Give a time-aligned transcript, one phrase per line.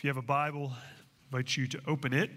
[0.00, 2.30] If you have a Bible, I invite you to open it.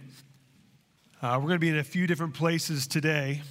[1.21, 3.41] Uh, we're going to be in a few different places today.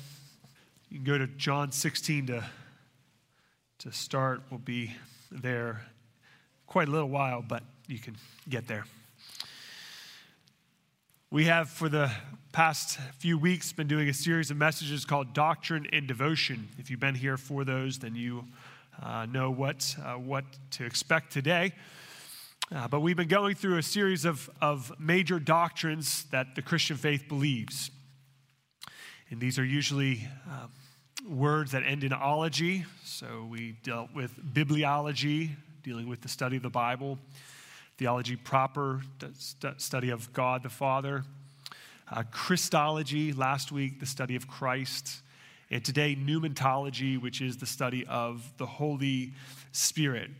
[0.91, 2.45] You can go to John 16 to,
[3.79, 4.43] to start.
[4.51, 4.95] We'll be
[5.31, 5.81] there
[6.67, 8.15] quite a little while, but you can
[8.51, 8.85] get there.
[11.31, 12.13] We have, for the
[12.53, 16.69] past few weeks, been doing a series of messages called Doctrine and Devotion.
[16.77, 18.45] If you've been here for those, then you
[19.03, 21.73] uh, know what, uh, what to expect today.
[22.75, 26.97] Uh, but we've been going through a series of, of major doctrines that the Christian
[26.97, 27.91] faith believes.
[29.29, 30.69] And these are usually uh,
[31.29, 32.87] words that end in ology.
[33.05, 35.51] So we dealt with bibliology,
[35.83, 37.19] dealing with the study of the Bible,
[37.99, 39.03] theology proper,
[39.77, 41.25] study of God the Father,
[42.11, 45.21] uh, Christology, last week, the study of Christ,
[45.71, 49.35] and today, pneumatology, which is the study of the Holy
[49.73, 50.31] Spirit.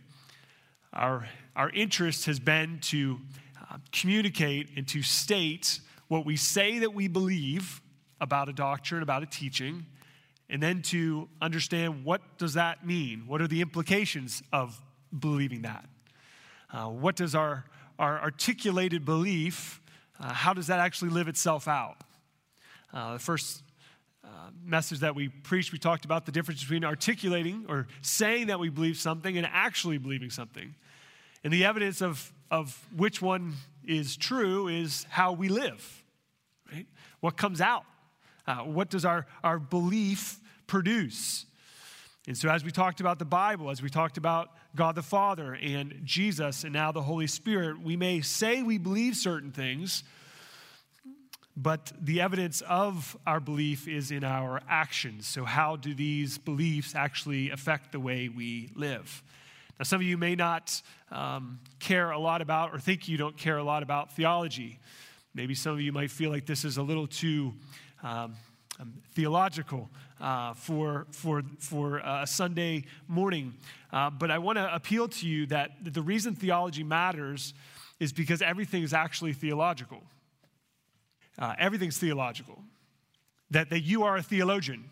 [0.93, 3.19] Our, our interest has been to
[3.61, 7.81] uh, communicate and to state what we say that we believe
[8.19, 9.85] about a doctrine, about a teaching,
[10.49, 13.23] and then to understand what does that mean?
[13.27, 14.79] What are the implications of
[15.17, 15.85] believing that?
[16.71, 17.65] Uh, what does our,
[17.99, 19.81] our articulated belief,
[20.19, 21.97] uh, how does that actually live itself out?
[22.93, 23.63] Uh, the first
[24.23, 24.27] uh,
[24.63, 28.69] message that we preached, we talked about the difference between articulating or saying that we
[28.69, 30.73] believe something and actually believing something.
[31.43, 33.55] And the evidence of, of which one
[33.85, 36.03] is true is how we live,
[36.71, 36.87] right?
[37.19, 37.83] What comes out?
[38.47, 41.45] Uh, what does our, our belief produce?
[42.27, 45.53] And so, as we talked about the Bible, as we talked about God the Father
[45.61, 50.03] and Jesus and now the Holy Spirit, we may say we believe certain things,
[51.57, 55.27] but the evidence of our belief is in our actions.
[55.27, 59.21] So, how do these beliefs actually affect the way we live?
[59.79, 63.37] Now, some of you may not um, care a lot about or think you don't
[63.37, 64.79] care a lot about theology.
[65.33, 67.53] Maybe some of you might feel like this is a little too
[68.03, 68.35] um,
[68.79, 69.89] um theological
[70.21, 73.53] uh, for, for, for a Sunday morning.
[73.91, 77.53] Uh, but I want to appeal to you that the reason theology matters
[77.99, 80.03] is because everything is actually theological.
[81.37, 82.63] Uh, everything's theological.
[83.51, 84.89] That, that you are a theologian.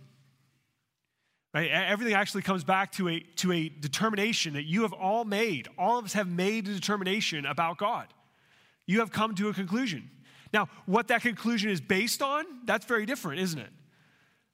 [1.53, 1.69] Right?
[1.69, 5.67] Everything actually comes back to a, to a determination that you have all made.
[5.77, 8.07] All of us have made a determination about God.
[8.85, 10.09] You have come to a conclusion.
[10.53, 13.69] Now, what that conclusion is based on, that's very different, isn't it?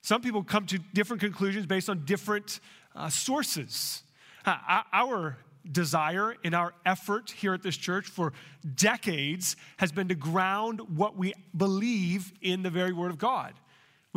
[0.01, 2.59] Some people come to different conclusions based on different
[2.95, 4.03] uh, sources.
[4.45, 5.37] Uh, our
[5.71, 8.33] desire and our effort here at this church for
[8.75, 13.53] decades has been to ground what we believe in the very Word of God,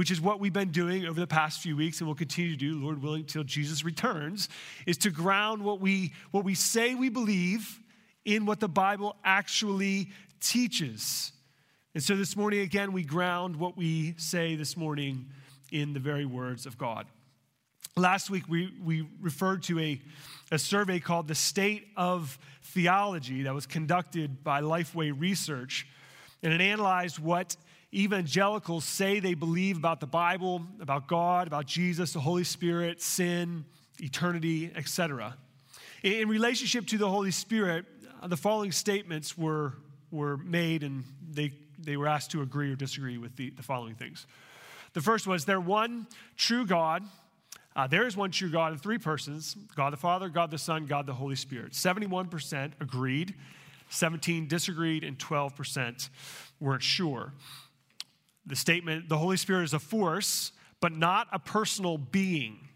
[0.01, 2.57] which is what we've been doing over the past few weeks and will continue to
[2.57, 4.49] do, Lord willing, till Jesus returns,
[4.87, 7.79] is to ground what we, what we say we believe
[8.25, 10.09] in what the Bible actually
[10.41, 11.33] teaches.
[11.93, 15.27] And so this morning, again, we ground what we say this morning
[15.71, 17.07] in the very words of God.
[17.95, 20.01] Last week, we, we referred to a,
[20.51, 25.87] a survey called The State of Theology that was conducted by Lifeway Research,
[26.43, 27.55] and it analyzed what
[27.93, 33.65] evangelicals say they believe about the Bible, about God, about Jesus, the Holy Spirit, sin,
[33.99, 35.37] eternity, etc.
[36.03, 37.85] In relationship to the Holy Spirit,
[38.23, 39.75] uh, the following statements were,
[40.11, 43.95] were made, and they, they were asked to agree or disagree with the, the following
[43.95, 44.27] things.
[44.93, 46.07] The first was, There one
[46.37, 47.05] true God
[47.77, 50.87] uh, there is one true God in three persons God the Father, God the Son,
[50.87, 51.73] God the Holy Spirit.
[51.73, 53.35] 71% agreed,
[53.91, 56.09] 17 disagreed, and 12%
[56.59, 57.33] weren't sure.
[58.47, 62.69] The statement, the Holy Spirit is a force, but not a personal being.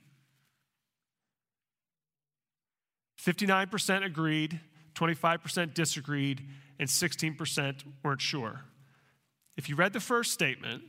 [3.21, 4.61] 59% agreed,
[4.95, 6.43] 25% disagreed,
[6.79, 8.61] and 16% weren't sure.
[9.57, 10.83] If you read the first statement,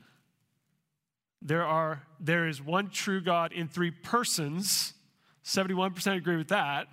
[1.42, 4.94] there, are, there is one true God in three persons.
[5.44, 6.88] 71% agree with that.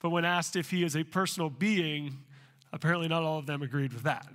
[0.00, 2.18] But when asked if he is a personal being,
[2.72, 4.26] apparently not all of them agreed with that.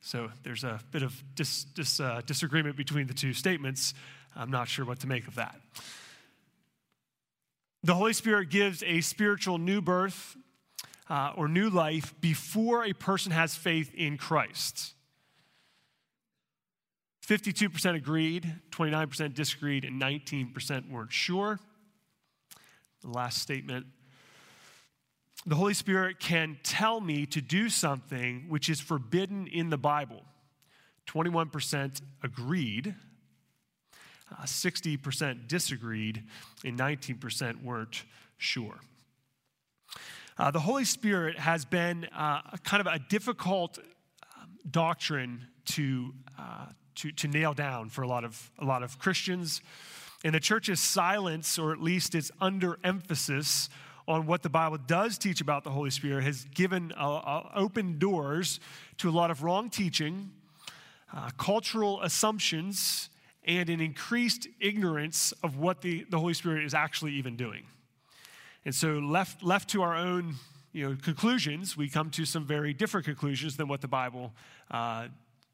[0.00, 3.94] So there's a bit of dis, dis, uh, disagreement between the two statements.
[4.36, 5.60] I'm not sure what to make of that.
[7.82, 10.36] The Holy Spirit gives a spiritual new birth
[11.08, 14.94] uh, or new life before a person has faith in Christ.
[17.26, 21.60] 52% agreed, 29% disagreed, and 19% weren't sure.
[23.02, 23.86] The last statement
[25.46, 30.22] the Holy Spirit can tell me to do something which is forbidden in the Bible.
[31.06, 32.94] 21% agreed,
[34.30, 36.22] uh, 60% disagreed,
[36.64, 38.04] and 19% weren't
[38.36, 38.80] sure.
[40.36, 46.66] Uh, the Holy Spirit has been uh, kind of a difficult um, doctrine to, uh,
[46.96, 49.62] to, to nail down for a lot of, a lot of Christians.
[50.24, 53.68] And the church's silence, or at least its underemphasis
[54.08, 57.98] on what the Bible does teach about the Holy Spirit, has given uh, uh, open
[57.98, 58.58] doors
[58.96, 60.30] to a lot of wrong teaching,
[61.14, 63.10] uh, cultural assumptions,
[63.44, 67.64] and an increased ignorance of what the, the Holy Spirit is actually even doing.
[68.64, 70.34] And so, left, left to our own
[70.72, 74.32] you know, conclusions, we come to some very different conclusions than what the Bible
[74.70, 75.08] uh,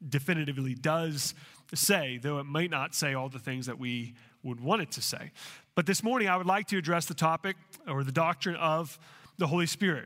[0.07, 1.33] definitively does
[1.73, 4.13] say, though it might not say all the things that we
[4.43, 5.31] would want it to say.
[5.75, 8.97] But this morning, I would like to address the topic or the doctrine of
[9.37, 10.05] the Holy Spirit.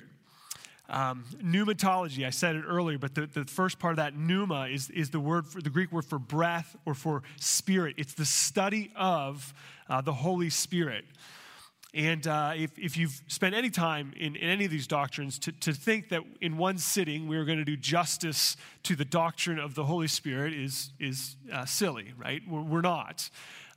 [0.90, 4.90] Um, pneumatology, I said it earlier, but the, the first part of that pneuma is,
[4.90, 7.94] is the word for the Greek word for breath or for spirit.
[8.00, 9.54] It's the study of
[9.88, 11.06] uh, the Holy Spirit.
[11.94, 15.52] And uh, if, if you've spent any time in, in any of these doctrines, to,
[15.52, 19.60] to think that in one sitting we are going to do justice to the doctrine
[19.60, 22.42] of the Holy Spirit is, is uh, silly, right?
[22.48, 23.30] We're, we're not.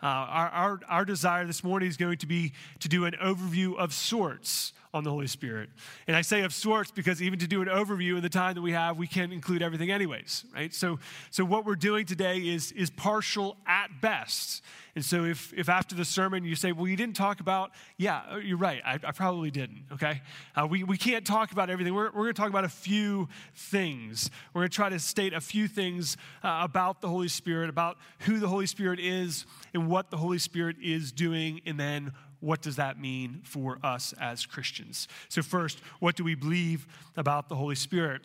[0.03, 3.77] Uh, our, our, our desire this morning is going to be to do an overview
[3.77, 5.71] of sorts on the Holy Spirit.
[6.07, 8.63] And I say of sorts because even to do an overview in the time that
[8.63, 10.73] we have, we can't include everything anyways, right?
[10.75, 10.99] So,
[11.31, 14.63] so what we're doing today is, is partial at best.
[14.95, 18.21] And so if, if after the sermon you say, well, you didn't talk about, yeah,
[18.31, 20.21] uh, you're right, I, I probably didn't, okay?
[20.55, 21.95] Uh, we, we can't talk about everything.
[21.95, 24.31] We're, we're going to talk about a few things.
[24.53, 27.97] We're going to try to state a few things uh, about the Holy Spirit, about
[28.21, 32.13] who the Holy Spirit is and what the Holy Spirit is doing, and then
[32.43, 35.07] what does that mean for us as Christians?
[35.29, 36.87] So, first, what do we believe
[37.17, 38.23] about the Holy Spirit?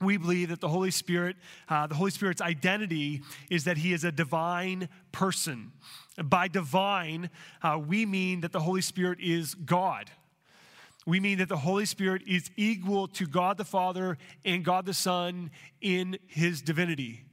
[0.00, 1.36] We believe that the Holy Spirit,
[1.68, 5.72] uh, the Holy Spirit's identity is that He is a divine person.
[6.22, 7.28] By divine,
[7.62, 10.10] uh, we mean that the Holy Spirit is God.
[11.04, 14.94] We mean that the Holy Spirit is equal to God the Father and God the
[14.94, 15.50] Son
[15.80, 17.24] in His divinity.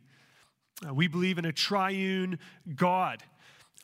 [0.86, 2.40] Uh, we believe in a triune
[2.76, 3.24] God.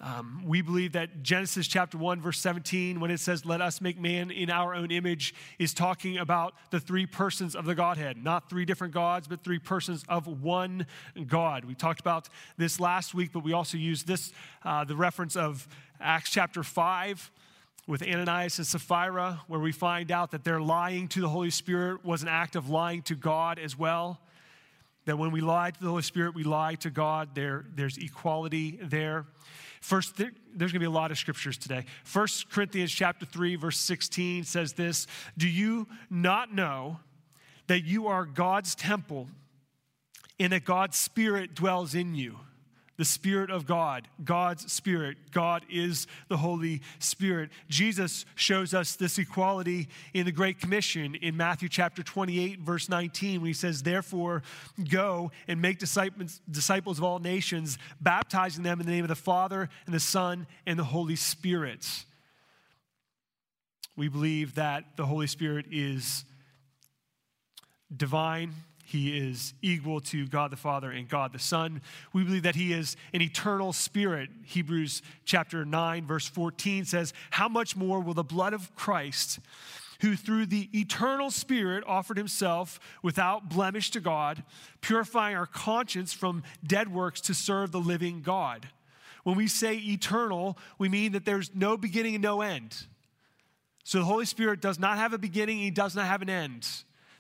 [0.02, 4.00] Um, we believe that Genesis chapter 1, verse 17, when it says, Let us make
[4.00, 8.22] man in our own image, is talking about the three persons of the Godhead.
[8.22, 10.88] Not three different gods, but three persons of one
[11.28, 11.66] God.
[11.66, 15.68] We talked about this last week, but we also used this, uh, the reference of
[16.02, 17.32] Acts chapter 5
[17.88, 22.04] with Ananias and Sapphira, where we find out that their lying to the Holy Spirit
[22.04, 24.20] was an act of lying to God as well.
[25.06, 27.36] That when we lie to the Holy Spirit, we lie to God.
[27.36, 29.26] There, there's equality there.
[29.84, 31.84] First, there, there's going to be a lot of scriptures today.
[32.06, 35.08] First Corinthians chapter 3, verse 16 says this
[35.38, 37.02] Do you not know
[37.68, 39.28] that you are God's temple
[40.40, 42.40] and that God's Spirit dwells in you?
[42.98, 45.18] The Spirit of God, God's Spirit.
[45.32, 47.50] God is the Holy Spirit.
[47.68, 53.42] Jesus shows us this equality in the Great Commission in Matthew chapter 28, verse 19,
[53.42, 54.44] when he says, Therefore,
[54.90, 59.16] go and make disciples, disciples of all nations, baptizing them in the name of the
[59.16, 62.06] Father and the Son and the Holy Spirit.
[63.96, 66.26] We believe that the Holy Spirit is
[67.96, 68.54] divine
[68.94, 71.82] he is equal to God the Father and God the Son.
[72.14, 74.30] We believe that He is an eternal spirit.
[74.44, 79.40] Hebrews chapter 9, verse 14 says, How much more will the blood of Christ,
[80.02, 84.44] who through the eternal Spirit offered Himself without blemish to God,
[84.80, 88.68] purifying our conscience from dead works to serve the living God?
[89.24, 92.86] When we say eternal, we mean that there's no beginning and no end.
[93.84, 96.68] So the Holy Spirit does not have a beginning, He does not have an end.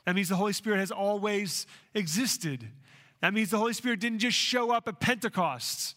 [0.05, 2.67] That means the Holy Spirit has always existed.
[3.21, 5.95] That means the Holy Spirit didn't just show up at Pentecost.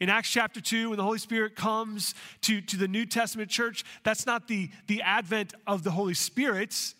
[0.00, 3.84] In Acts chapter 2, when the Holy Spirit comes to, to the New Testament church,
[4.04, 6.94] that's not the, the advent of the Holy Spirit.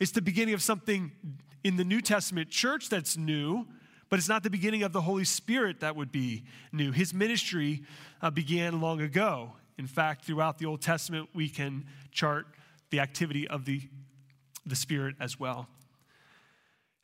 [0.00, 1.12] It's the beginning of something
[1.62, 3.66] in the New Testament church that's new,
[4.08, 6.90] but it's not the beginning of the Holy Spirit that would be new.
[6.90, 7.82] His ministry
[8.22, 9.52] uh, began long ago.
[9.76, 12.46] In fact, throughout the Old Testament, we can chart
[12.88, 13.82] the activity of the
[14.66, 15.68] the Spirit as well.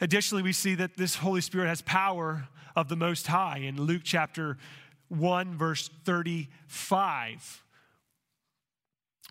[0.00, 4.02] Additionally, we see that this Holy Spirit has power of the Most High in Luke
[4.04, 4.58] chapter
[5.08, 7.62] 1, verse 35,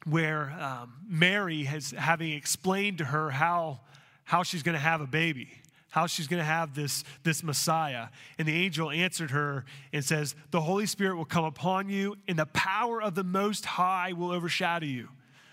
[0.06, 3.82] where um, Mary has having explained to her how,
[4.24, 5.50] how she's going to have a baby,
[5.90, 8.08] how she's going to have this, this Messiah.
[8.38, 12.40] And the angel answered her and says, The Holy Spirit will come upon you, and
[12.40, 15.10] the power of the Most High will overshadow you.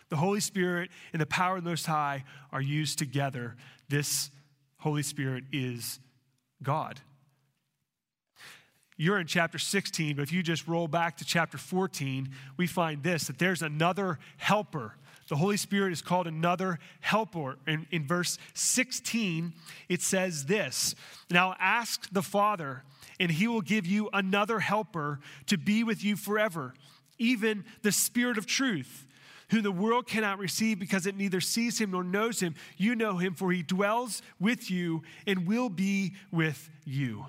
[0.09, 3.57] The Holy Spirit and the power of the Most High are used together.
[3.89, 4.31] This
[4.79, 6.01] Holy Spirit is
[6.63, 7.01] God.
[8.97, 13.03] You're in chapter 16, but if you just roll back to chapter 14, we find
[13.03, 14.95] this that there's another helper,
[15.29, 17.59] The Holy Spirit is called another helper.
[17.67, 19.53] In, in verse 16,
[19.89, 20.97] it says this
[21.31, 22.83] Now ask the Father,
[23.21, 26.75] and he will give you another helper to be with you forever,
[27.19, 29.07] even the Spirit of truth
[29.51, 32.55] whom the world cannot receive because it neither sees him nor knows him.
[32.77, 37.27] You know him, for he dwells with you and will be with you.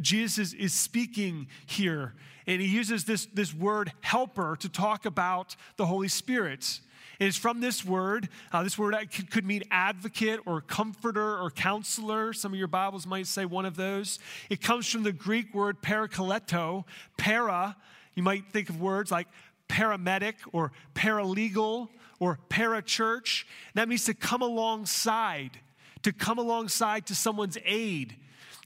[0.00, 2.14] Jesus is, is speaking here,
[2.46, 6.80] and he uses this, this word helper to talk about the Holy Spirit.
[7.20, 8.28] And it's from this word.
[8.52, 12.32] Uh, this word could, could mean advocate or comforter or counselor.
[12.32, 14.18] Some of your Bibles might say one of those.
[14.50, 16.84] It comes from the Greek word parakleto.
[17.16, 17.76] Para,
[18.16, 19.28] you might think of words like
[19.68, 21.88] paramedic or paralegal
[22.20, 23.44] or parachurch.
[23.74, 25.58] That means to come alongside,
[26.02, 28.16] to come alongside to someone's aid.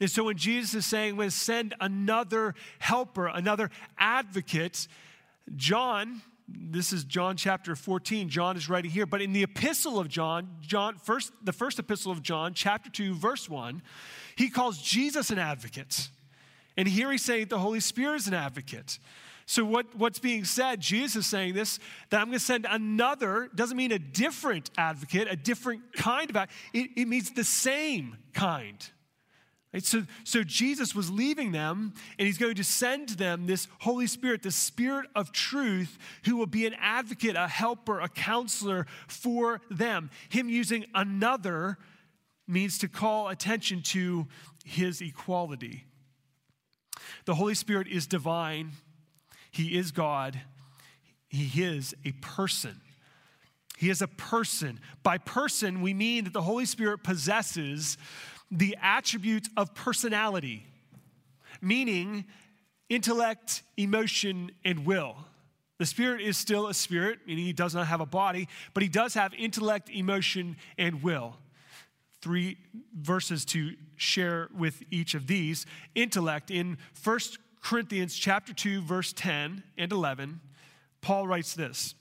[0.00, 4.87] And so when Jesus is saying, I'm going to send another helper, another advocate,
[5.57, 8.28] John, this is John chapter 14.
[8.28, 12.12] John is writing here, but in the epistle of John, John first the first epistle
[12.12, 13.83] of John, chapter 2, verse 1,
[14.37, 16.09] he calls Jesus an advocate.
[16.76, 18.99] And here he's saying the Holy Spirit is an advocate.
[19.49, 21.78] So, what, what's being said, Jesus is saying this,
[22.11, 26.37] that I'm going to send another, doesn't mean a different advocate, a different kind of
[26.37, 26.55] advocate.
[26.75, 28.76] It, it means the same kind.
[29.73, 29.83] Right?
[29.83, 34.43] So, so Jesus was leaving them, and he's going to send them this Holy Spirit,
[34.43, 40.11] the Spirit of truth, who will be an advocate, a helper, a counselor for them.
[40.28, 41.78] Him using another
[42.47, 44.26] means to call attention to
[44.67, 45.87] his equality.
[47.25, 48.73] The Holy Spirit is divine
[49.50, 50.40] he is God.
[51.28, 52.81] He is a person.
[53.76, 54.81] He is a person.
[55.02, 57.97] By person, we mean that the Holy Spirit possesses
[58.50, 60.67] the attributes of personality,
[61.61, 62.25] meaning
[62.88, 65.17] intellect, emotion, and will.
[65.78, 68.88] The Spirit is still a spirit, meaning he does not have a body, but he
[68.88, 71.37] does have intellect, emotion, and will.
[72.21, 72.57] Three
[72.93, 75.67] verses to share with each of these.
[75.95, 80.41] Intellect in First Corinthians chapter 2 verse 10 and 11,
[81.00, 81.95] Paul writes this.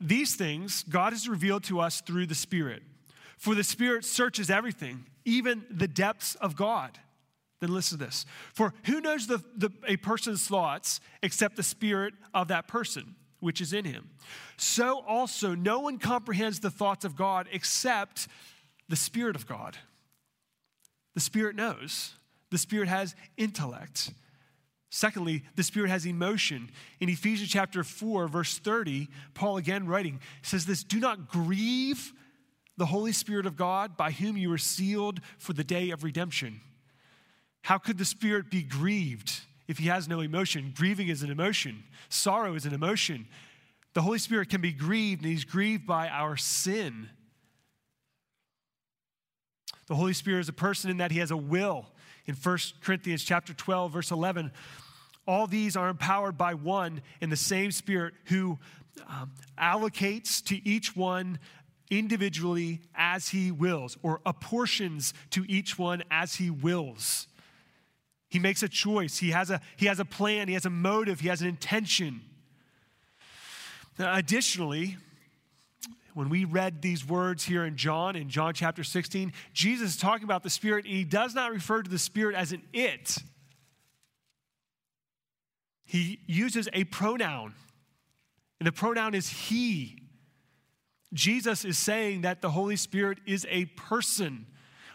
[0.00, 2.82] These things God has revealed to us through the Spirit.
[3.38, 6.98] For the Spirit searches everything, even the depths of God.
[7.60, 8.26] Then listen to this.
[8.52, 13.60] For who knows the, the, a person's thoughts except the Spirit of that person, which
[13.60, 14.10] is in him?
[14.56, 18.28] So also, no one comprehends the thoughts of God except
[18.88, 19.76] the Spirit of God.
[21.14, 22.14] The Spirit knows.
[22.54, 24.12] The Spirit has intellect.
[24.88, 26.70] Secondly, the Spirit has emotion.
[27.00, 32.12] In Ephesians chapter 4, verse 30, Paul again writing says this Do not grieve
[32.76, 36.60] the Holy Spirit of God by whom you were sealed for the day of redemption.
[37.62, 39.32] How could the Spirit be grieved
[39.66, 40.72] if he has no emotion?
[40.76, 43.26] Grieving is an emotion, sorrow is an emotion.
[43.94, 47.08] The Holy Spirit can be grieved, and he's grieved by our sin.
[49.88, 51.88] The Holy Spirit is a person in that he has a will
[52.26, 54.50] in 1 Corinthians chapter 12 verse 11
[55.26, 58.58] all these are empowered by one in the same spirit who
[59.08, 61.38] um, allocates to each one
[61.90, 67.26] individually as he wills or apportions to each one as he wills.
[68.28, 69.18] He makes a choice.
[69.18, 70.48] He has a he has a plan.
[70.48, 71.20] He has a motive.
[71.20, 72.20] He has an intention.
[73.98, 74.96] Now, additionally
[76.14, 80.24] when we read these words here in John, in John chapter 16, Jesus is talking
[80.24, 83.18] about the Spirit, and he does not refer to the Spirit as an it.
[85.84, 87.54] He uses a pronoun,
[88.58, 89.98] and the pronoun is he.
[91.12, 94.46] Jesus is saying that the Holy Spirit is a person.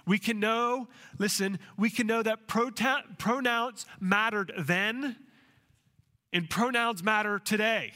[0.05, 5.17] We can know, listen, we can know that pronouns mattered then,
[6.31, 7.91] and pronouns matter today.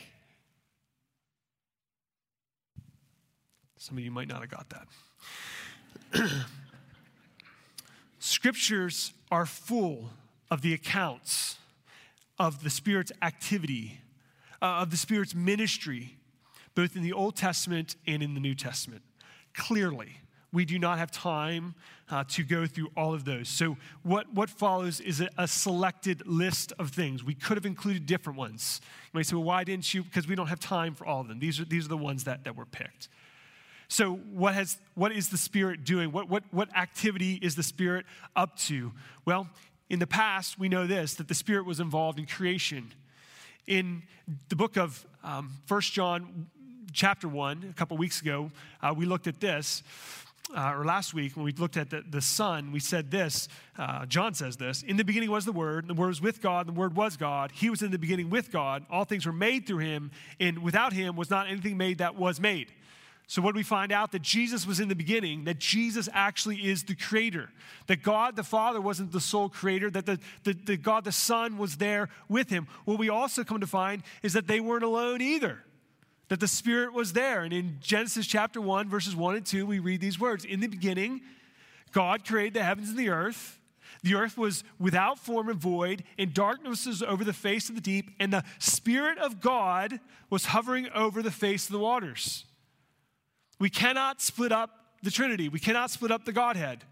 [3.84, 4.68] Some of you might not have got
[6.13, 6.30] that.
[8.20, 10.10] Scriptures are full
[10.50, 11.58] of the accounts
[12.40, 14.00] of the Spirit's activity,
[14.62, 16.16] uh, of the Spirit's ministry,
[16.75, 19.02] both in the Old Testament and in the New Testament.
[19.54, 20.16] Clearly,
[20.54, 21.75] we do not have time
[22.10, 23.50] uh, to go through all of those.
[23.50, 27.22] So, what, what follows is a, a, selected list of things.
[27.22, 28.80] We could have included different ones.
[29.12, 30.04] You might say, well, why didn't you?
[30.04, 31.40] Because we don't have time for all of them.
[31.40, 33.10] These are, these are the ones that, that were picked.
[33.88, 36.12] So, what, has, what is the Spirit doing?
[36.12, 38.92] What, what, what activity is the Spirit up to?
[39.25, 39.48] Well,
[39.90, 42.94] in the past, we know this that the Spirit was involved in creation.
[43.68, 44.04] In
[44.50, 46.48] the book of um, 1 John,
[46.92, 49.84] chapter 1, a couple weeks ago, uh, we looked at this.
[50.56, 53.48] uh, or last week when we looked at the, the Son, we said this.
[53.78, 56.42] Uh, John says this In the beginning was the Word, and the Word was with
[56.42, 57.52] God, and the Word was God.
[57.52, 58.86] He was in the beginning with God.
[58.90, 62.40] All things were made through him, and without him was not anything made that was
[62.40, 62.72] made.
[63.27, 64.12] So, what we find out?
[64.12, 67.50] That Jesus was in the beginning, that Jesus actually is the creator,
[67.88, 71.58] that God the Father wasn't the sole creator, that the, the, the God the Son
[71.58, 72.68] was there with him.
[72.86, 75.63] What we also come to find is that they weren't alone either
[76.30, 77.44] that the Spirit was there.
[77.44, 80.68] And in Genesis chapter 1, verses 1 and 2, we read these words In the
[80.68, 81.22] beginning,
[81.92, 83.60] God created the heavens and the earth.
[84.01, 87.82] The earth was without form and void, and darkness was over the face of the
[87.82, 90.00] deep, and the Spirit of God
[90.30, 92.46] was hovering over the face of the waters.
[93.63, 94.72] We cannot split up
[95.03, 96.84] the Trinity, we cannot split up the Godhead.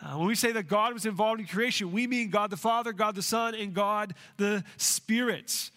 [0.00, 2.92] Uh, when we say that God was involved in creation, we mean God the Father,
[2.92, 5.72] God the Son, and God the Spirit.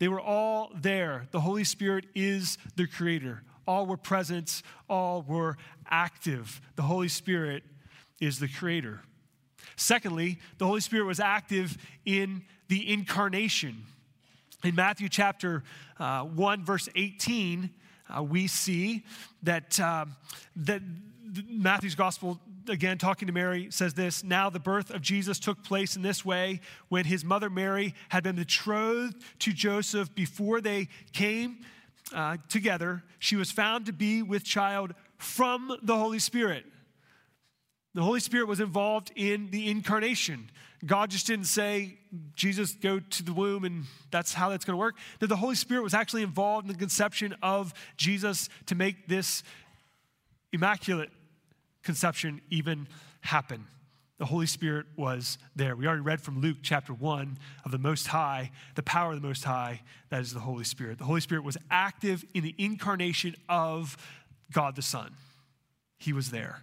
[0.00, 1.28] They were all there.
[1.30, 3.44] The Holy Spirit is the creator.
[3.64, 5.56] All were present, all were
[5.88, 6.60] active.
[6.74, 7.62] The Holy Spirit
[8.20, 9.02] is the creator.
[9.76, 13.84] Secondly, the Holy Spirit was active in the incarnation.
[14.64, 15.62] In Matthew chapter
[16.00, 17.70] uh, 1, verse 18,
[18.08, 19.04] uh, we see
[19.42, 20.06] that, uh,
[20.56, 20.82] that
[21.48, 25.96] Matthew's gospel again, talking to Mary, says this Now the birth of Jesus took place
[25.96, 31.58] in this way when his mother Mary had been betrothed to Joseph before they came
[32.14, 33.02] uh, together.
[33.18, 36.64] She was found to be with child from the Holy Spirit.
[37.94, 40.50] The Holy Spirit was involved in the incarnation.
[40.84, 41.96] God just didn't say,
[42.34, 44.96] Jesus, go to the womb and that's how that's going to work.
[45.20, 49.42] That the Holy Spirit was actually involved in the conception of Jesus to make this
[50.52, 51.10] immaculate
[51.82, 52.88] conception even
[53.20, 53.66] happen.
[54.18, 55.74] The Holy Spirit was there.
[55.74, 59.26] We already read from Luke chapter 1 of the Most High, the power of the
[59.26, 60.98] Most High, that is the Holy Spirit.
[60.98, 63.96] The Holy Spirit was active in the incarnation of
[64.52, 65.14] God the Son.
[65.98, 66.62] He was there.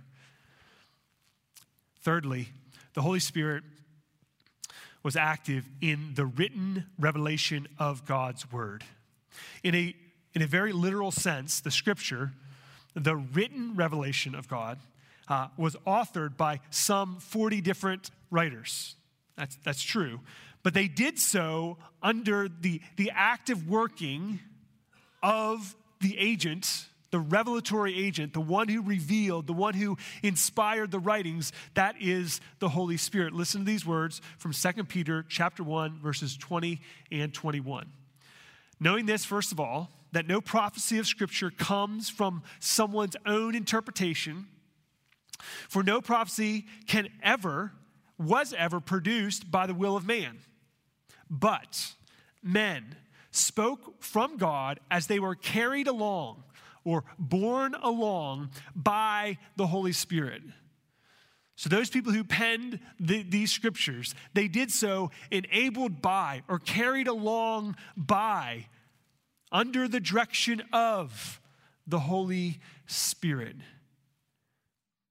[2.02, 2.50] Thirdly,
[2.94, 3.64] the Holy Spirit
[5.04, 8.84] was active in the written revelation of God's Word.
[9.64, 9.96] In a,
[10.34, 12.32] in a very literal sense, the scripture,
[12.96, 14.80] the written revelation of God,
[15.28, 18.96] uh, was authored by some 40 different writers.
[19.38, 20.20] That's, that's true.
[20.64, 24.40] But they did so under the, the active working
[25.24, 31.00] of the agent, the revelatory agent, the one who revealed, the one who inspired the
[31.00, 33.34] writings, that is the Holy Spirit.
[33.34, 37.92] Listen to these words from 2 Peter chapter 1 verses 20 and 21.
[38.80, 44.48] Knowing this first of all, that no prophecy of scripture comes from someone's own interpretation,
[45.70, 47.72] for no prophecy can ever,
[48.18, 50.40] was ever produced by the will of man.
[51.30, 51.94] But
[52.44, 52.96] men
[53.32, 56.44] spoke from God as they were carried along
[56.84, 60.42] or borne along by the Holy Spirit.
[61.56, 67.08] So, those people who penned the, these scriptures, they did so enabled by or carried
[67.08, 68.66] along by,
[69.52, 71.40] under the direction of
[71.86, 73.58] the Holy Spirit.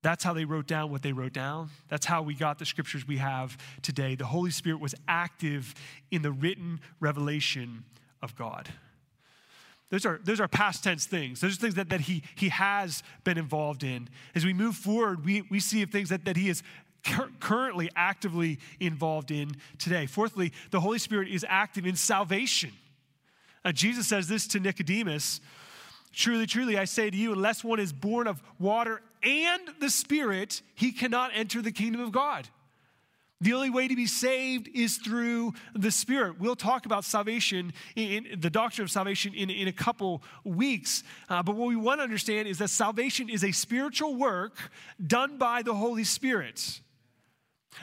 [0.03, 1.71] That's how they wrote down what they wrote down.
[1.89, 4.15] That's how we got the scriptures we have today.
[4.15, 5.75] The Holy Spirit was active
[6.11, 7.85] in the written revelation
[8.23, 8.69] of God.
[9.91, 11.41] Those are, those are past tense things.
[11.41, 14.09] Those are things that, that he, he has been involved in.
[14.35, 16.63] As we move forward, we, we see things that, that he is
[17.05, 20.07] cur- currently actively involved in today.
[20.07, 22.71] Fourthly, the Holy Spirit is active in salvation.
[23.65, 25.41] Uh, Jesus says this to Nicodemus
[26.13, 30.61] Truly, truly, I say to you, unless one is born of water and the Spirit,
[30.75, 32.49] he cannot enter the kingdom of God.
[33.43, 36.39] The only way to be saved is through the Spirit.
[36.39, 41.03] We'll talk about salvation, in, in the doctrine of salvation, in, in a couple weeks.
[41.29, 44.71] Uh, but what we want to understand is that salvation is a spiritual work
[45.05, 46.81] done by the Holy Spirit.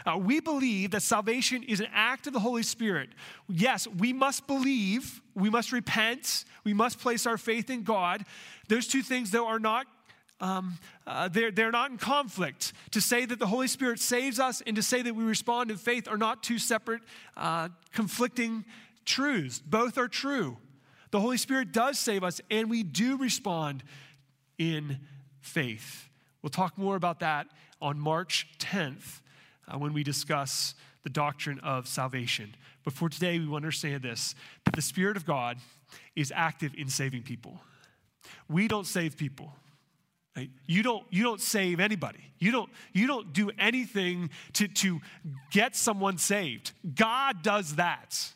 [0.06, 3.10] Uh, we believe that salvation is an act of the Holy Spirit.
[3.48, 8.26] Yes, we must believe, we must repent, we must place our faith in God.
[8.68, 9.88] Those two things, though, are not
[10.40, 12.74] um, uh, they're, they're not in conflict.
[12.92, 15.78] To say that the Holy Spirit saves us and to say that we respond in
[15.78, 17.02] faith are not two separate,
[17.36, 18.66] uh, conflicting
[19.06, 19.62] truths.
[19.66, 20.58] Both are true.
[21.12, 23.84] The Holy Spirit does save us, and we do respond
[24.58, 25.00] in
[25.40, 26.10] faith.
[26.42, 27.48] We'll talk more about that
[27.82, 29.22] on March 10th
[29.68, 32.56] uh, when we discuss the doctrine of salvation.
[32.84, 35.58] But for today, we want to understand this that the Spirit of God
[36.16, 37.60] is active in saving people.
[38.50, 39.54] We don't save people.
[40.66, 42.20] You don't, you don't save anybody.
[42.40, 45.00] You don't, you don't do anything to, to
[45.52, 46.72] get someone saved.
[46.96, 48.34] God does that.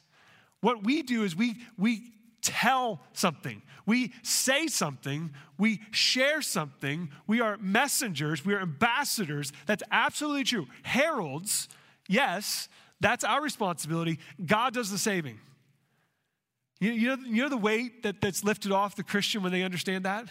[0.62, 2.12] What we do is we, we
[2.42, 9.52] tell something, we say something, we share something, we are messengers, we are ambassadors.
[9.66, 10.68] That's absolutely true.
[10.84, 11.68] Heralds,
[12.08, 14.20] yes, that's our responsibility.
[14.44, 15.40] God does the saving.
[16.80, 19.62] You, you, know, you know the weight that, that's lifted off the Christian when they
[19.62, 20.28] understand that?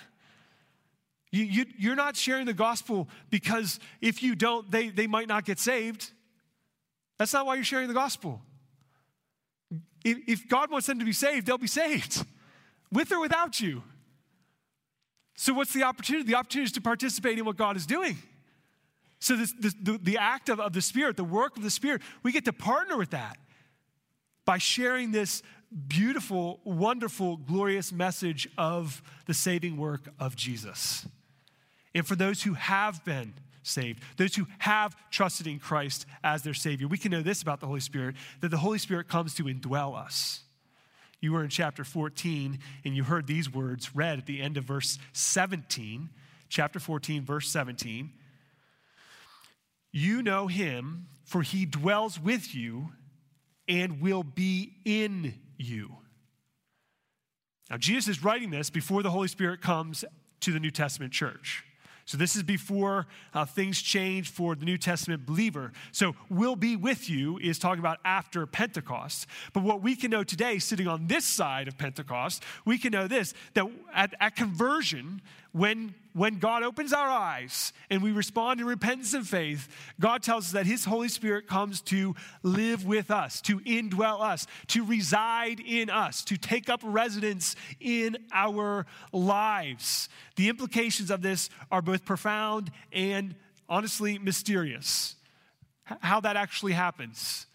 [1.32, 5.44] You, you, you're not sharing the gospel because if you don't, they, they might not
[5.44, 6.10] get saved.
[7.18, 8.40] That's not why you're sharing the gospel.
[10.04, 12.24] If, if God wants them to be saved, they'll be saved,
[12.92, 13.82] with or without you.
[15.36, 16.26] So, what's the opportunity?
[16.26, 18.18] The opportunity is to participate in what God is doing.
[19.20, 22.02] So, this, this, the, the act of, of the Spirit, the work of the Spirit,
[22.22, 23.38] we get to partner with that
[24.44, 25.42] by sharing this
[25.86, 31.06] beautiful, wonderful, glorious message of the saving work of Jesus.
[31.94, 36.54] And for those who have been saved, those who have trusted in Christ as their
[36.54, 39.44] Savior, we can know this about the Holy Spirit that the Holy Spirit comes to
[39.44, 40.42] indwell us.
[41.20, 44.64] You were in chapter 14 and you heard these words read at the end of
[44.64, 46.08] verse 17,
[46.48, 48.10] chapter 14, verse 17.
[49.92, 52.92] You know him, for he dwells with you
[53.68, 55.96] and will be in you.
[57.68, 60.04] Now, Jesus is writing this before the Holy Spirit comes
[60.40, 61.64] to the New Testament church.
[62.10, 65.70] So, this is before uh, things change for the New Testament believer.
[65.92, 69.28] So, will be with you is talking about after Pentecost.
[69.52, 73.06] But what we can know today, sitting on this side of Pentecost, we can know
[73.06, 78.66] this that at, at conversion, when, when God opens our eyes and we respond in
[78.66, 83.40] repentance and faith, God tells us that His Holy Spirit comes to live with us,
[83.42, 90.08] to indwell us, to reside in us, to take up residence in our lives.
[90.36, 93.34] The implications of this are both profound and
[93.68, 95.16] honestly mysterious.
[95.84, 97.46] How that actually happens,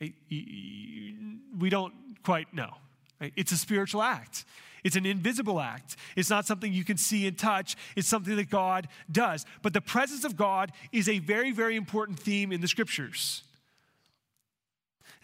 [0.00, 2.74] we don't quite know.
[3.20, 4.44] It's a spiritual act.
[4.84, 5.96] It's an invisible act.
[6.14, 7.76] It's not something you can see and touch.
[7.96, 9.44] It's something that God does.
[9.62, 13.42] But the presence of God is a very, very important theme in the scriptures.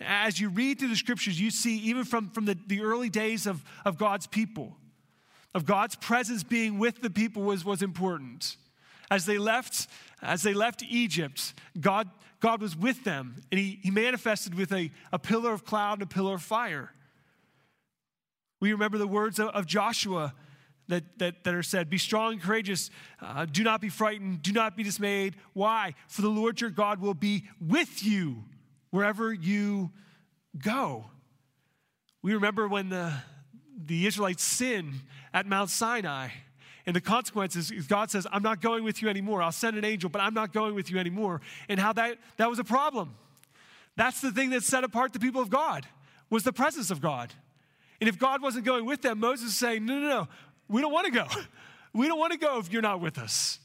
[0.01, 3.47] As you read through the scriptures, you see, even from, from the, the early days
[3.47, 4.77] of, of God's people,
[5.55, 8.57] of God's presence being with the people was, was important.
[9.11, 9.87] As they left,
[10.23, 12.09] as they left Egypt, God,
[12.41, 16.03] God was with them, and he, he manifested with a, a pillar of cloud and
[16.03, 16.91] a pillar of fire.
[18.63, 20.33] We remember the words of, Joshua
[20.87, 22.91] that, that, that, are said Be strong and courageous.
[23.21, 24.41] Uh, do not be frightened.
[24.43, 25.35] Do not be dismayed.
[25.53, 25.97] Why?
[26.07, 28.45] For the Lord your God will be with you
[28.91, 29.91] wherever you
[30.57, 31.07] go.
[32.23, 33.13] We remember when the,
[33.85, 34.95] the Israelites sin
[35.35, 36.29] at Mount Sinai.
[36.87, 39.43] And the consequences is God says, I'm not going with you anymore.
[39.43, 41.41] I'll send an angel, but I'm not going with you anymore.
[41.69, 43.17] And how that, that was a problem.
[43.97, 45.85] That's the thing that set apart the people of God,
[46.31, 47.35] was the presence of God.
[48.03, 50.29] And if God wasn't going with them, Moses is saying, No, no, no,
[50.67, 51.27] we don't want to go.
[51.95, 53.59] We don't want to go if you're not with us.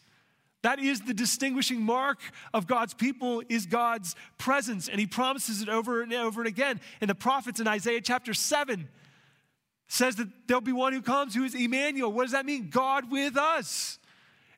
[0.61, 2.19] That is the distinguishing mark
[2.53, 4.89] of God's people is God's presence.
[4.89, 6.81] And he promises it over and over and again.
[6.99, 8.89] And the prophets in Isaiah chapter 7
[9.87, 12.11] says that there'll be one who comes who is Emmanuel.
[12.11, 12.69] What does that mean?
[12.69, 13.97] God with us.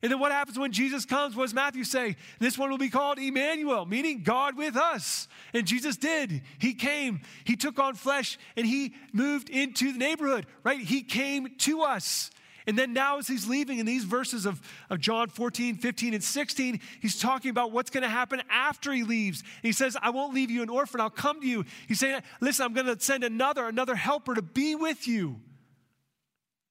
[0.02, 1.36] And then what happens when Jesus comes?
[1.36, 2.16] What does Matthew say?
[2.38, 5.28] This one will be called Emmanuel, meaning God with us.
[5.52, 6.42] And Jesus did.
[6.58, 10.80] He came, He took on flesh, and He moved into the neighborhood, right?
[10.80, 12.30] He came to us.
[12.66, 14.60] And then now, as he's leaving in these verses of,
[14.90, 19.02] of John 14, 15, and 16, he's talking about what's going to happen after he
[19.02, 19.42] leaves.
[19.62, 21.64] He says, I won't leave you an orphan, I'll come to you.
[21.88, 25.40] He's saying, Listen, I'm going to send another, another helper to be with you.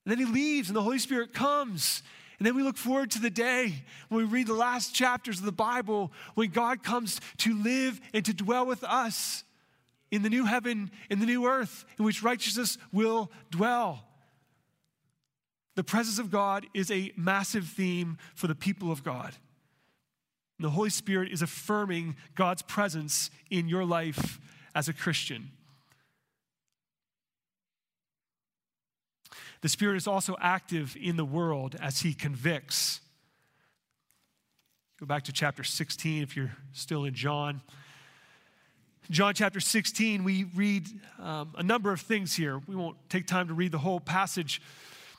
[0.05, 2.01] And then he leaves, and the Holy Spirit comes
[2.39, 5.45] and then we look forward to the day when we read the last chapters of
[5.45, 9.43] the Bible when God comes to live and to dwell with us
[10.09, 14.05] in the new heaven, in the new earth, in which righteousness will dwell.
[15.75, 19.35] The presence of God is a massive theme for the people of God.
[20.57, 24.39] And the Holy Spirit is affirming God's presence in your life
[24.73, 25.51] as a Christian.
[29.61, 33.01] The Spirit is also active in the world as He convicts.
[34.99, 37.61] Go back to chapter 16 if you're still in John.
[39.09, 40.87] John chapter 16, we read
[41.19, 42.61] um, a number of things here.
[42.67, 44.61] We won't take time to read the whole passage,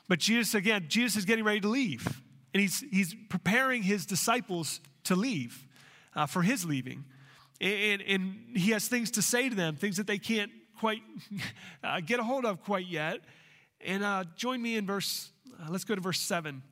[0.08, 2.20] but Jesus, again, Jesus is getting ready to leave,
[2.54, 5.66] and he's, he's preparing his disciples to leave
[6.14, 7.04] uh, for his leaving.
[7.60, 11.02] And, and, he has things to say to them, things that they can't quite
[11.84, 13.20] uh, get a hold of quite yet.
[13.84, 16.62] And uh, join me in verse, uh, let's go to verse 7.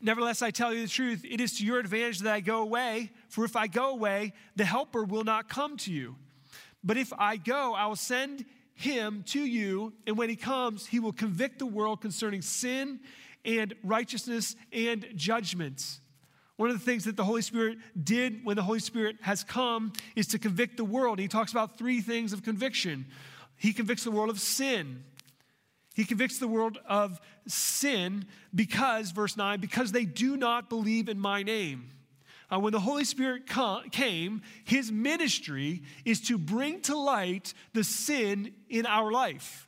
[0.00, 3.10] Nevertheless, I tell you the truth, it is to your advantage that I go away,
[3.28, 6.14] for if I go away, the Helper will not come to you.
[6.84, 8.44] But if I go, I will send
[8.74, 13.00] him to you, and when he comes, he will convict the world concerning sin
[13.44, 15.98] and righteousness and judgment.
[16.56, 19.92] One of the things that the Holy Spirit did when the Holy Spirit has come
[20.14, 21.18] is to convict the world.
[21.18, 23.06] He talks about three things of conviction.
[23.56, 25.02] He convicts the world of sin.
[25.98, 31.18] He convicts the world of sin because, verse 9, because they do not believe in
[31.18, 31.90] my name.
[32.48, 33.50] Uh, when the Holy Spirit
[33.90, 39.66] came, his ministry is to bring to light the sin in our life.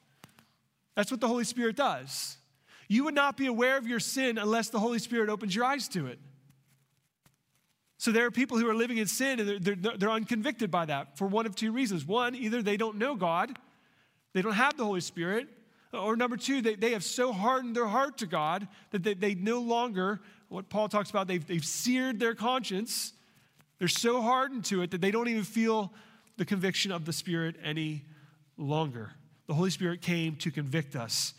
[0.94, 2.36] That's what the Holy Spirit does.
[2.86, 5.88] You would not be aware of your sin unless the Holy Spirit opens your eyes
[5.88, 6.20] to it.
[7.98, 10.84] So there are people who are living in sin and they're, they're, they're, unconvicted by
[10.84, 12.06] that for one of two reasons.
[12.06, 13.58] One, either they don't know God,
[14.32, 15.48] they don't have the Holy Spirit,
[15.92, 19.34] or number two, they, they have so hardened their heart to God that they, they
[19.34, 23.12] no longer, what Paul talks about, they've, they've seared their conscience.
[23.78, 25.92] They're so hardened to it that they don't even feel
[26.36, 28.04] the conviction of the Spirit any
[28.56, 29.12] longer.
[29.46, 31.34] The Holy Spirit came to convict us,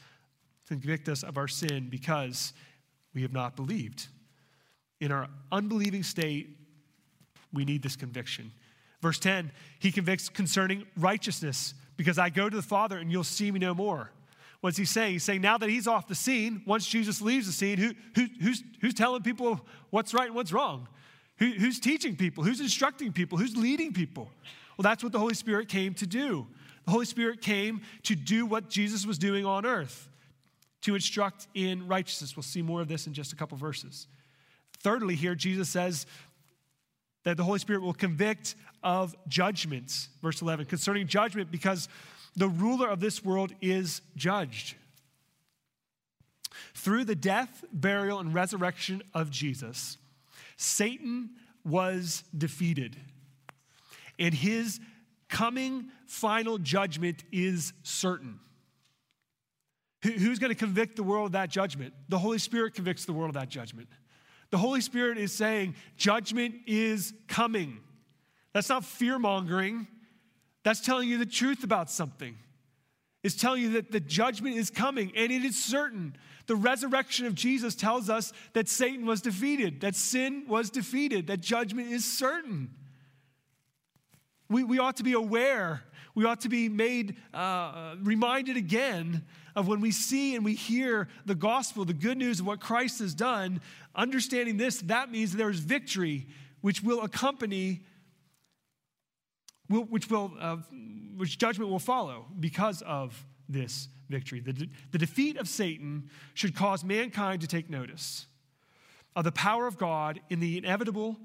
[0.67, 2.51] to convict us of our sin because
[3.13, 4.07] we have not believed.
[4.99, 6.57] In our unbelieving state,
[7.53, 8.51] we need this conviction.
[9.01, 13.51] Verse 10, he convicts concerning righteousness because I go to the Father and you'll see
[13.51, 14.11] me no more.
[14.61, 15.13] What's he saying?
[15.13, 18.27] He's saying now that he's off the scene, once Jesus leaves the scene, who, who,
[18.41, 20.87] who's, who's telling people what's right and what's wrong?
[21.39, 22.43] Who, who's teaching people?
[22.43, 23.39] Who's instructing people?
[23.39, 24.29] Who's leading people?
[24.77, 26.45] Well, that's what the Holy Spirit came to do.
[26.85, 30.09] The Holy Spirit came to do what Jesus was doing on earth,
[30.81, 32.35] to instruct in righteousness.
[32.35, 34.07] We'll see more of this in just a couple verses.
[34.79, 36.05] Thirdly, here, Jesus says
[37.23, 40.09] that the Holy Spirit will convict of judgments.
[40.21, 41.87] Verse 11, concerning judgment, because
[42.35, 44.75] the ruler of this world is judged.
[46.73, 49.97] Through the death, burial, and resurrection of Jesus,
[50.57, 51.31] Satan
[51.65, 52.95] was defeated.
[54.17, 54.79] And his
[55.29, 58.39] coming final judgment is certain.
[60.03, 61.93] Who's going to convict the world of that judgment?
[62.09, 63.87] The Holy Spirit convicts the world of that judgment.
[64.49, 67.79] The Holy Spirit is saying judgment is coming.
[68.53, 69.87] That's not fear mongering,
[70.63, 72.35] that's telling you the truth about something.
[73.23, 76.15] It's telling you that the judgment is coming and it is certain.
[76.47, 81.39] The resurrection of Jesus tells us that Satan was defeated, that sin was defeated, that
[81.39, 82.71] judgment is certain.
[84.49, 89.23] We, we ought to be aware, we ought to be made, uh, reminded again
[89.55, 92.99] of when we see and we hear the gospel, the good news of what Christ
[92.99, 93.61] has done,
[93.95, 96.27] understanding this, that means there is victory
[96.61, 97.81] which will accompany,
[99.79, 100.57] which will, uh,
[101.17, 104.39] which judgment will follow because of this victory.
[104.39, 108.27] The, de- the defeat of Satan should cause mankind to take notice
[109.15, 111.17] of the power of God in the inevitable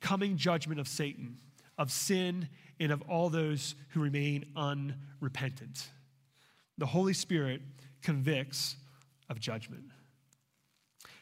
[0.00, 1.38] coming judgment of Satan,
[1.78, 5.88] of sin, and of all those who remain unrepentant.
[6.78, 7.62] The Holy Spirit
[8.02, 8.76] convicts
[9.28, 9.84] of judgment.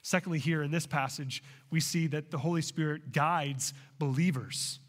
[0.03, 4.81] Secondly, here in this passage, we see that the Holy Spirit guides believers.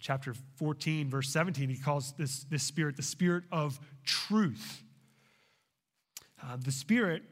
[0.00, 4.82] Chapter 14, verse 17, he calls this, this Spirit the Spirit of truth.
[6.42, 7.22] Uh, the Spirit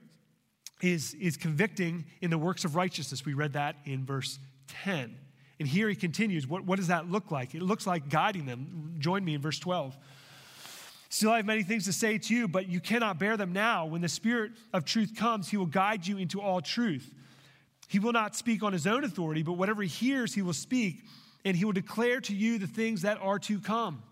[0.83, 3.25] is, is convicting in the works of righteousness.
[3.25, 5.17] We read that in verse 10.
[5.59, 6.47] And here he continues.
[6.47, 7.55] What, what does that look like?
[7.55, 8.97] It looks like guiding them.
[8.99, 9.97] Join me in verse 12.
[11.09, 13.87] Still, I have many things to say to you, but you cannot bear them now.
[13.87, 17.11] When the Spirit of truth comes, he will guide you into all truth.
[17.89, 21.05] He will not speak on his own authority, but whatever he hears, he will speak,
[21.47, 24.03] and he will declare to you the things that are to come.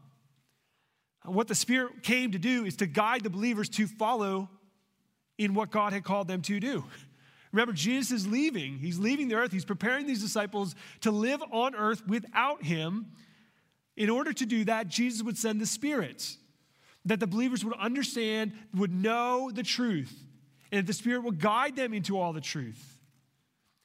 [1.25, 4.49] What the Spirit came to do is to guide the believers to follow
[5.37, 6.85] in what God had called them to do.
[7.51, 8.79] Remember, Jesus is leaving.
[8.79, 9.51] He's leaving the earth.
[9.51, 13.07] He's preparing these disciples to live on earth without him.
[13.97, 16.37] In order to do that, Jesus would send the Spirit
[17.05, 20.25] that the believers would understand, would know the truth,
[20.71, 23.01] and that the Spirit would guide them into all the truth.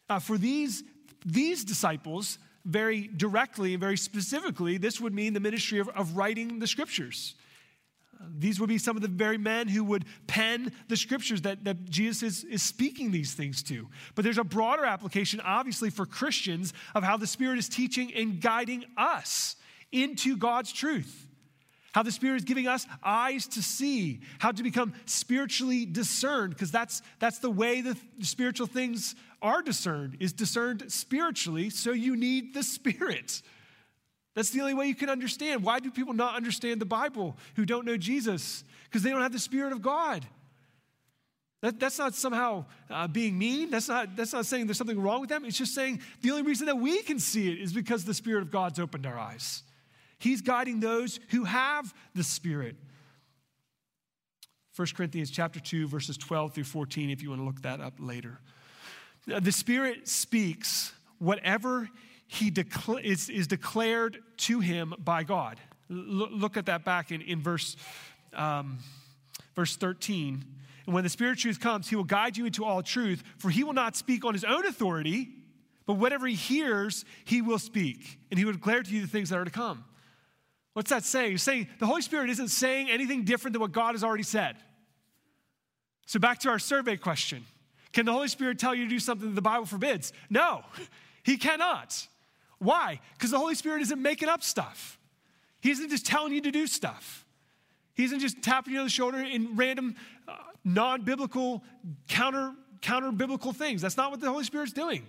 [0.08, 0.84] Uh, for these,
[1.26, 2.38] these disciples,
[2.70, 7.36] very directly and very specifically, this would mean the ministry of, of writing the scriptures.
[8.38, 11.90] These would be some of the very men who would pen the scriptures that, that
[11.90, 13.88] Jesus is, is speaking these things to.
[14.14, 18.42] But there's a broader application, obviously, for Christians of how the Spirit is teaching and
[18.42, 19.56] guiding us
[19.92, 21.28] into God's truth.
[21.94, 26.72] How the Spirit is giving us eyes to see, how to become spiritually discerned, because
[26.72, 32.54] that's, that's the way the spiritual things are discerned, is discerned spiritually, so you need
[32.54, 33.42] the Spirit.
[34.36, 35.64] That's the only way you can understand.
[35.64, 38.64] Why do people not understand the Bible who don't know Jesus?
[38.86, 40.26] Because they don't have the Spirit of God.
[41.62, 43.70] That, that's not somehow uh, being mean.
[43.70, 45.44] That's not, that's not saying there's something wrong with them.
[45.44, 48.44] It's just saying the only reason that we can see it is because the Spirit
[48.44, 49.64] of God's opened our eyes.
[50.20, 52.76] He's guiding those who have the Spirit.
[54.76, 57.96] 1 Corinthians chapter 2, verses 12 through 14, if you want to look that up
[58.00, 58.40] later.
[59.30, 61.90] The Spirit speaks whatever
[62.28, 65.60] he decla- is, is declared to him by God.
[65.92, 67.76] L- look at that back in, in verse,
[68.34, 68.80] um,
[69.56, 70.44] verse 13.
[70.86, 73.50] And when the Spirit of truth comes, he will guide you into all truth, for
[73.50, 75.30] he will not speak on his own authority,
[75.86, 79.30] but whatever he hears, he will speak, and he will declare to you the things
[79.30, 79.84] that are to come.
[80.74, 81.32] What's that saying?
[81.32, 84.56] He's saying the Holy Spirit isn't saying anything different than what God has already said.
[86.06, 87.44] So, back to our survey question
[87.94, 90.14] Can the Holy Spirit tell you to do something that the Bible forbids?
[90.30, 90.64] No,
[91.24, 92.08] he cannot.
[92.60, 93.00] Why?
[93.14, 95.00] Because the Holy Spirit isn't making up stuff.
[95.62, 97.26] He isn't just telling you to do stuff.
[97.96, 99.96] He isn't just tapping you on the shoulder in random,
[100.28, 101.64] uh, non biblical,
[102.08, 103.82] counter, counter biblical things.
[103.82, 105.06] That's not what the Holy Spirit's doing.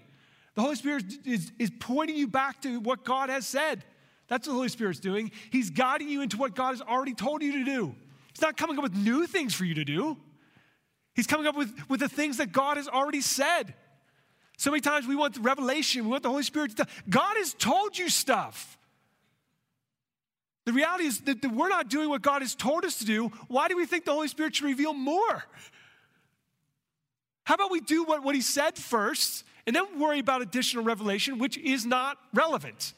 [0.54, 3.84] The Holy Spirit is, is pointing you back to what God has said.
[4.26, 5.30] That's what the Holy Spirit's doing.
[5.50, 7.94] He's guiding you into what God has already told you to do.
[8.32, 10.16] He's not coming up with new things for you to do.
[11.20, 13.74] He's coming up with, with the things that God has already said.
[14.56, 16.86] So many times we want revelation, we want the Holy Spirit to tell.
[17.10, 18.78] God has told you stuff.
[20.64, 23.28] The reality is that, that we're not doing what God has told us to do.
[23.48, 25.44] Why do we think the Holy Spirit should reveal more?
[27.44, 31.38] How about we do what, what He said first and then worry about additional revelation,
[31.38, 32.94] which is not relevant,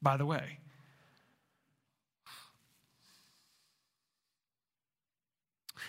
[0.00, 0.56] by the way?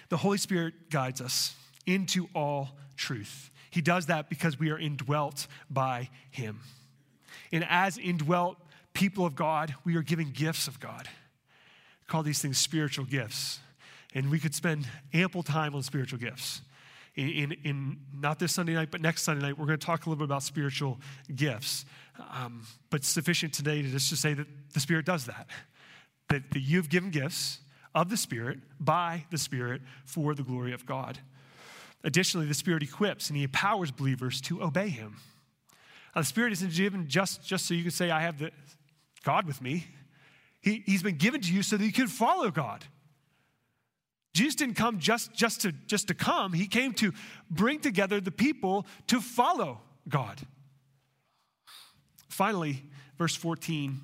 [0.10, 3.52] The Holy Spirit guides us into all truth.
[3.70, 6.60] He does that because we are indwelt by Him.
[7.52, 8.58] And as indwelt
[8.94, 11.08] people of God, we are given gifts of God.
[11.08, 13.60] We call these things spiritual gifts.
[14.14, 16.62] And we could spend ample time on spiritual gifts.
[17.16, 20.06] In, in, in, not this Sunday night, but next Sunday night, we're going to talk
[20.06, 21.00] a little bit about spiritual
[21.36, 21.86] gifts.
[22.32, 25.48] Um, but sufficient today to just to say that the Spirit does that.
[26.30, 27.60] That, that you've given gifts
[27.96, 31.20] of the Spirit by the Spirit for the glory of God.
[32.04, 35.18] Additionally, the Spirit equips and He empowers believers to obey Him.
[36.16, 38.52] Now, the Spirit isn't given just, just so you can say, I have the,
[39.24, 39.88] God with me.
[40.62, 42.86] He, he's been given to you so that you can follow God.
[44.34, 47.14] Jesus didn't come just, just, to, just to come, He came to
[47.50, 50.42] bring together the people to follow God.
[52.30, 52.84] Finally,
[53.18, 54.02] verse 14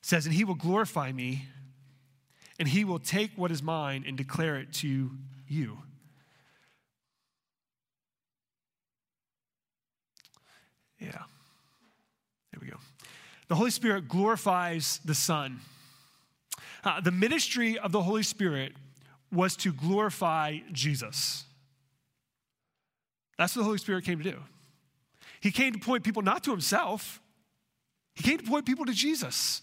[0.00, 1.46] says, And He will glorify me,
[2.62, 5.10] and He will take what is mine and declare it to
[5.48, 5.78] you.
[11.00, 11.10] Yeah.
[12.52, 12.76] There we go.
[13.48, 15.58] The Holy Spirit glorifies the Son.
[16.84, 18.74] Uh, the ministry of the Holy Spirit
[19.32, 21.42] was to glorify Jesus.
[23.38, 24.38] That's what the Holy Spirit came to do.
[25.40, 27.20] He came to point people not to himself,
[28.14, 29.62] he came to point people to Jesus.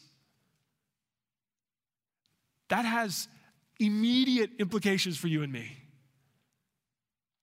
[2.69, 3.27] That has
[3.79, 5.77] immediate implications for you and me.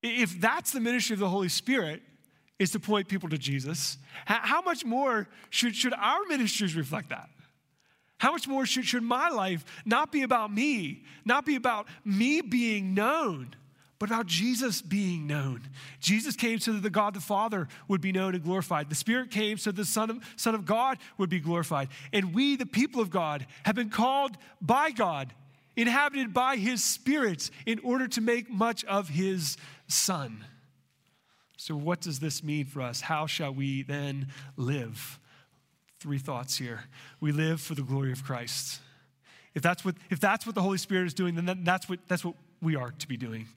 [0.02, 2.02] If that's the ministry of the Holy Spirit,
[2.58, 7.28] is to point people to Jesus, how much more should, should our ministries reflect that?
[8.18, 12.40] How much more should, should my life not be about me, not be about me
[12.40, 13.54] being known,
[13.98, 15.62] but about Jesus being known?
[16.00, 18.88] Jesus came so that the God the Father would be known and glorified.
[18.88, 21.88] The Spirit came so that the Son of, Son of God would be glorified.
[22.12, 25.32] And we, the people of God, have been called by God,
[25.76, 29.56] inhabited by His Spirit, in order to make much of His
[29.88, 30.44] Son.
[31.56, 33.00] So, what does this mean for us?
[33.00, 35.18] How shall we then live?
[36.00, 36.84] Three thoughts here.
[37.20, 38.80] We live for the glory of Christ.
[39.54, 42.22] If that's what, if that's what the Holy Spirit is doing, then that's, what, that's
[42.22, 43.48] what we are to be doing.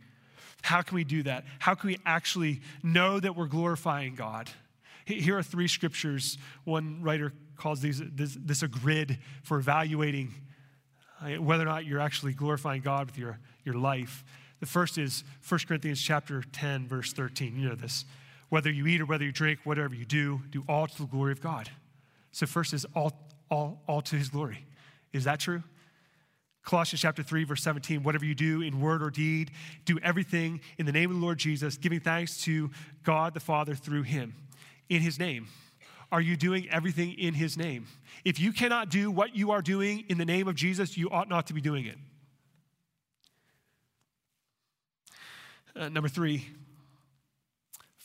[0.61, 1.45] How can we do that?
[1.59, 4.49] How can we actually know that we're glorifying God?
[5.05, 6.37] Here are three scriptures.
[6.65, 10.33] One writer calls these this, this a grid for evaluating
[11.21, 14.23] uh, whether or not you're actually glorifying God with your, your life.
[14.59, 17.57] The first is 1 Corinthians chapter 10, verse 13.
[17.57, 18.05] You know this.
[18.49, 21.31] Whether you eat or whether you drink, whatever you do, do all to the glory
[21.31, 21.69] of God.
[22.31, 23.11] So first is all,
[23.49, 24.65] all, all to his glory.
[25.13, 25.63] Is that true?
[26.69, 29.49] Colossians chapter 3, verse 17, whatever you do in word or deed,
[29.85, 32.69] do everything in the name of the Lord Jesus, giving thanks to
[33.03, 34.35] God the Father through him,
[34.87, 35.47] in his name.
[36.11, 37.87] Are you doing everything in his name?
[38.23, 41.27] If you cannot do what you are doing in the name of Jesus, you ought
[41.27, 41.97] not to be doing it.
[45.75, 46.45] Uh, number three,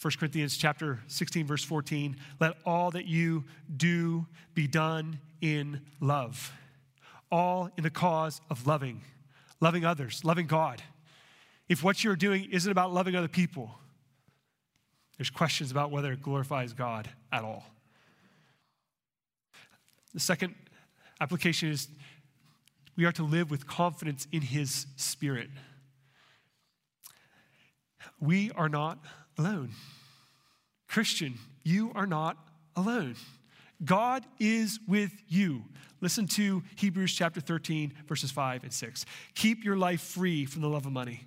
[0.01, 2.17] 1 Corinthians chapter 16, verse 14.
[2.41, 3.45] Let all that you
[3.77, 6.51] do be done in love.
[7.35, 9.03] All in the cause of loving,
[9.61, 10.81] loving others, loving God.
[11.69, 13.73] If what you're doing isn't about loving other people,
[15.19, 17.65] there's questions about whether it glorifies God at all.
[20.13, 20.55] The second
[21.21, 21.89] application is
[22.95, 25.51] we are to live with confidence in His Spirit.
[28.21, 28.99] we are not
[29.37, 29.71] alone.
[30.87, 32.37] Christian, you are not
[32.77, 33.17] alone.
[33.85, 35.65] God is with you.
[36.01, 39.07] Listen to Hebrews chapter 13, verses 5 and 6.
[39.35, 41.25] Keep your life free from the love of money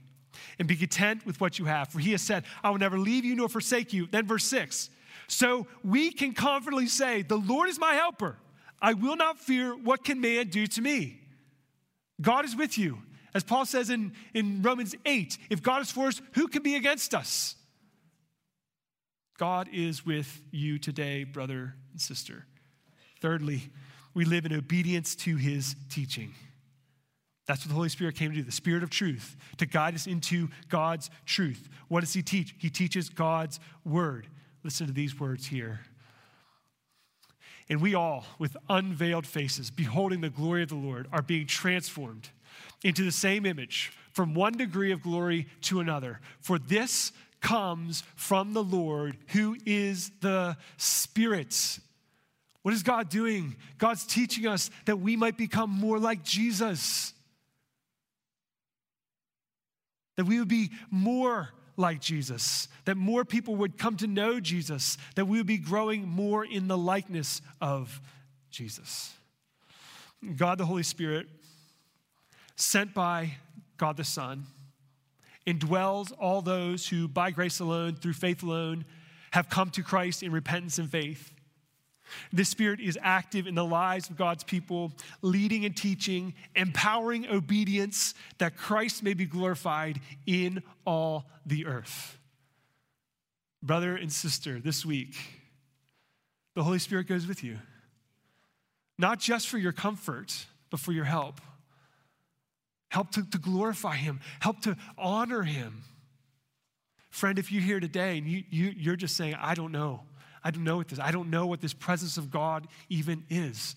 [0.60, 1.90] and be content with what you have.
[1.90, 4.08] For he has said, I will never leave you nor forsake you.
[4.08, 4.90] Then, verse 6.
[5.28, 8.38] So we can confidently say, The Lord is my helper.
[8.82, 11.22] I will not fear what can man do to me.
[12.22, 13.00] God is with you.
[13.34, 16.76] As Paul says in, in Romans 8, if God is for us, who can be
[16.76, 17.56] against us?
[19.38, 22.46] God is with you today, brother and sister.
[23.22, 23.70] Thirdly,
[24.14, 26.34] we live in obedience to his teaching.
[27.48, 30.06] That's what the Holy Spirit came to do, the Spirit of truth, to guide us
[30.06, 31.70] into God's truth.
[31.88, 32.54] What does He teach?
[32.58, 34.28] He teaches God's word.
[34.64, 35.80] Listen to these words here.
[37.70, 42.30] And we all, with unveiled faces, beholding the glory of the Lord, are being transformed
[42.84, 46.20] into the same image from one degree of glory to another.
[46.40, 51.80] For this comes from the Lord, who is the Spirit.
[52.64, 53.56] What is God doing?
[53.78, 57.14] God's teaching us that we might become more like Jesus
[60.18, 64.98] that we would be more like Jesus, that more people would come to know Jesus,
[65.16, 68.02] that we would be growing more in the likeness of
[68.50, 69.14] Jesus.
[70.36, 71.28] God the Holy Spirit,
[72.56, 73.36] sent by
[73.78, 74.48] God the Son,
[75.48, 78.86] indwells all those who, by grace alone, through faith alone,
[79.32, 81.32] have come to Christ in repentance and faith.
[82.32, 84.92] This Spirit is active in the lives of God's people,
[85.22, 92.18] leading and teaching, empowering obedience that Christ may be glorified in all the earth.
[93.64, 95.16] Brother and sister, this week,
[96.56, 97.58] the Holy Spirit goes with you,
[98.98, 101.42] not just for your comfort, but for your help.
[102.90, 105.84] Help to, to glorify Him, help to honor Him.
[107.10, 110.02] Friend, if you're here today and you, you, you're just saying, I don't know.
[110.44, 111.00] I don't know what this.
[111.00, 113.76] I don't know what this presence of God even is.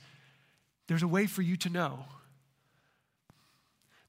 [0.88, 2.04] There's a way for you to know.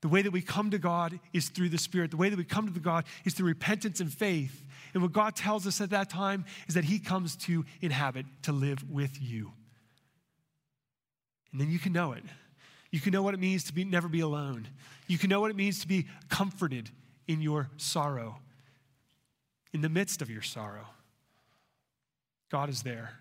[0.02, 2.12] The way that we come to God is through the Spirit.
[2.12, 4.64] The way that we come to God is through repentance and faith.
[4.93, 8.52] And what God tells us at that time is that He comes to inhabit, to
[8.52, 9.52] live with you.
[11.52, 12.24] And then you can know it.
[12.92, 14.68] You can know what it means to be, never be alone.
[15.08, 16.89] You can know what it means to be comforted
[17.28, 18.39] in your sorrow,
[19.74, 20.88] in the midst of your sorrow.
[22.50, 23.14] God is there.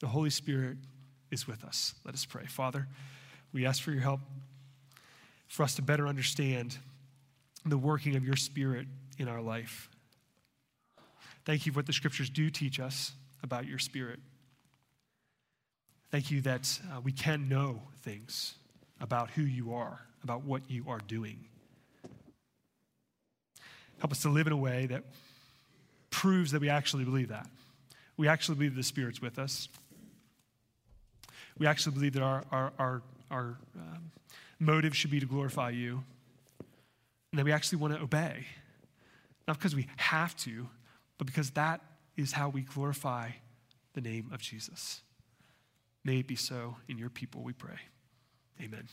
[0.00, 0.76] The Holy Spirit
[1.32, 1.94] is with us.
[2.04, 2.46] Let us pray.
[2.46, 2.86] Father,
[3.52, 4.20] we ask for your help
[5.48, 6.78] for us to better understand
[7.66, 8.86] the working of your Spirit
[9.18, 9.88] in our life.
[11.44, 14.20] Thank you for what the scriptures do teach us about your Spirit.
[16.12, 18.54] Thank you that uh, we can know things
[19.00, 21.38] about who you are, about what you are doing.
[23.98, 25.04] Help us to live in a way that
[26.10, 27.46] proves that we actually believe that.
[28.18, 29.70] We actually believe the Spirit's with us.
[31.56, 34.10] We actually believe that our, our, our, our um,
[34.60, 36.04] motive should be to glorify you.
[37.30, 38.44] And that we actually want to obey.
[39.48, 40.68] Not because we have to,
[41.16, 41.80] but because that
[42.18, 43.30] is how we glorify
[43.94, 45.00] the name of Jesus.
[46.04, 47.78] May it be so in your people, we pray.
[48.60, 48.88] Amen.